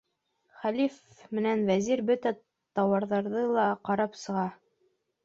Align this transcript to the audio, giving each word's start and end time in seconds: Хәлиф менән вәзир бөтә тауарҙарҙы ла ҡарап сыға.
Хәлиф 0.61 1.25
менән 1.39 1.61
вәзир 1.67 2.01
бөтә 2.07 2.31
тауарҙарҙы 2.79 3.45
ла 3.59 3.67
ҡарап 3.91 4.19
сыға. 4.23 4.47